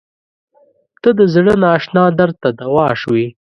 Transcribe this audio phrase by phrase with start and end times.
[1.01, 3.27] •ته د زړه نااشنا درد ته دوا شوې.